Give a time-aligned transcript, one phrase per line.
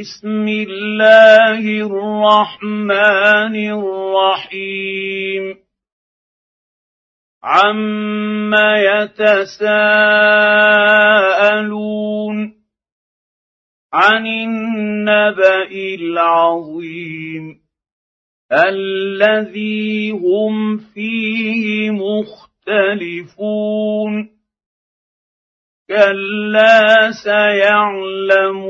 [0.00, 5.44] بسم الله الرحمن الرحيم.
[7.44, 9.94] عم يتساءلون
[13.92, 17.60] عن النبا العظيم
[18.52, 23.30] الذي هم فيه مختلفون
[25.88, 28.64] كلا سيعلمون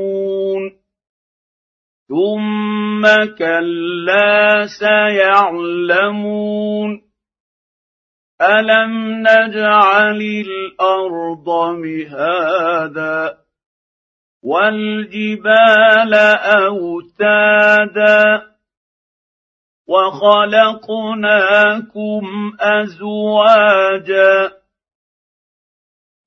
[2.09, 3.01] ثم
[3.37, 6.25] كلا سيعلمون
[8.41, 13.37] الم نجعل الأرض مهادا
[14.43, 16.13] والجبال
[16.63, 18.41] اوتادا
[20.85, 21.43] وخلقناكم
[22.59, 24.51] ازواجا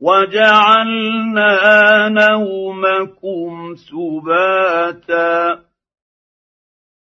[0.01, 1.53] وجعلنا
[2.09, 5.68] نومكم سباتا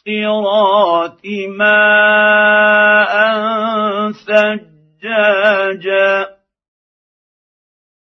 [1.49, 3.13] ماء
[4.13, 6.29] ثجاجا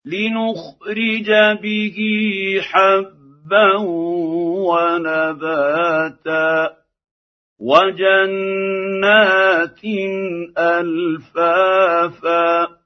[0.06, 1.98] لنخرج به
[2.62, 3.76] حبا
[4.70, 6.50] ونباتا
[7.60, 9.82] وجنات
[10.58, 12.79] ألفافا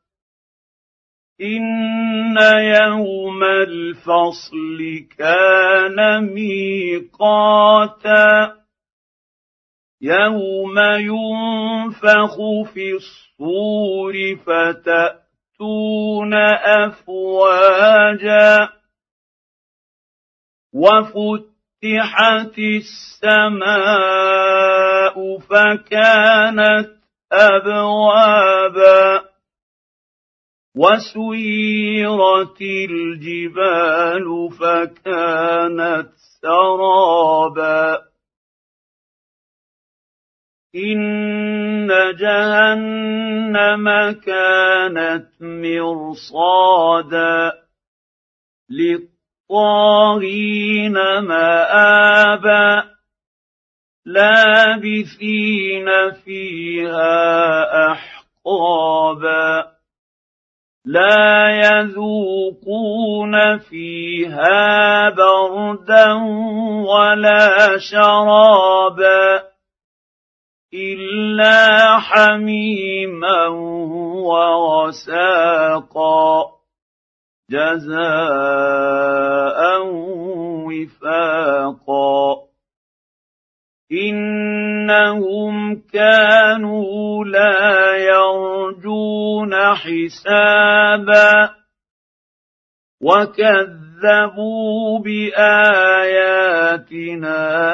[1.44, 4.80] ان يوم الفصل
[5.18, 8.24] كان ميقاتا
[10.02, 12.36] يوم ينفخ
[12.74, 14.14] في الصور
[14.46, 16.34] فتاتون
[16.84, 18.70] افواجا
[20.74, 23.74] وفتحت السماء
[25.40, 26.90] فكانت
[27.32, 29.33] ابوابا
[30.76, 36.10] وسيرت الجبال فكانت
[36.42, 38.02] سرابا.
[40.76, 41.88] إن
[42.20, 47.52] جهنم كانت مرصادا.
[48.70, 52.84] للطاغين مآبا.
[54.06, 55.86] لابثين
[56.26, 59.73] فيها أحقابا.
[60.86, 66.14] لا يذوقون فيها بردا
[66.88, 69.44] ولا شرابا
[70.74, 73.48] إلا حميما
[75.14, 76.46] وغساقا
[77.50, 78.02] جزاء
[80.68, 82.43] وفاقا
[84.10, 91.50] انهم كانوا لا يرجون حسابا
[93.02, 96.40] وكذبوا باياتنا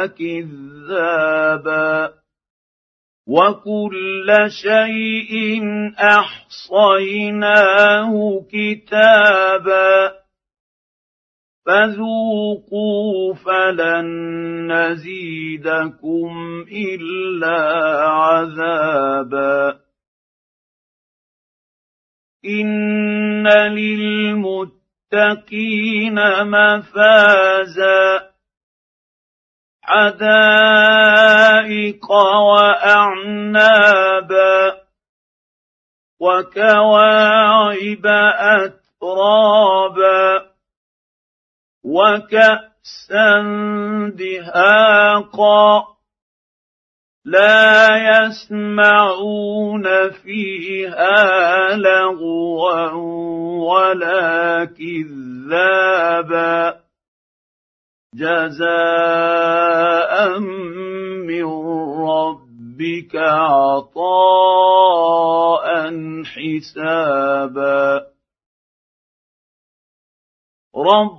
[0.06, 1.50] كذابا
[3.28, 5.62] وكل شيء
[6.20, 8.12] احصيناه
[8.52, 10.20] كتابا
[11.70, 14.08] فذوقوا فلن
[14.72, 16.32] نزيدكم
[16.72, 17.60] إلا
[18.10, 19.80] عذابا.
[22.46, 24.56] إن للمتقين
[26.44, 28.30] مفازا.
[29.84, 30.52] حدائق
[32.52, 33.80] وأعنابا
[36.20, 38.06] وكواعب
[39.06, 40.39] أترابا.
[41.90, 43.42] وكأسا
[44.16, 45.88] دهاقا
[47.26, 52.92] لا يسمعون فيها لغوا
[53.74, 56.60] ولا كذابا
[58.16, 59.60] جزاء
[61.30, 61.46] من
[62.10, 64.10] ربك عطاء
[66.24, 68.02] حسابا
[70.76, 71.19] رب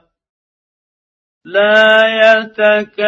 [1.45, 2.05] لا
[2.37, 3.01] يتكلمون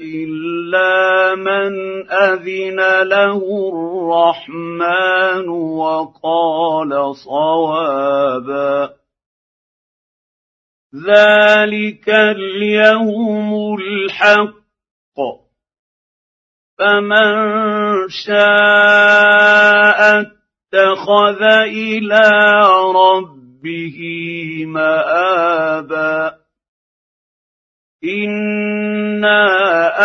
[0.00, 1.72] إلا من
[2.10, 3.40] أذن له
[3.72, 8.90] الرحمن وقال صوابا.
[11.06, 14.64] ذلك اليوم الحق.
[16.78, 17.28] فمن
[18.08, 22.30] شاء اتخذ إلى
[22.94, 23.98] ربه به
[24.74, 26.34] مآبا
[28.04, 29.40] إنا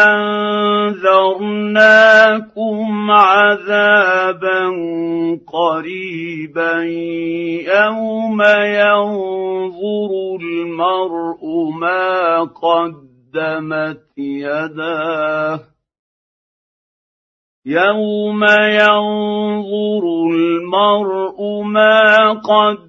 [0.06, 1.62] أنذرناكم
[3.12, 4.60] عذابا
[5.48, 6.84] قريبا.
[7.74, 8.42] يوم
[8.82, 10.12] ينظر
[10.42, 11.44] المرء
[11.82, 15.60] ما قدمت يداه.
[17.66, 22.89] يوم ينظر المرء ما قدمت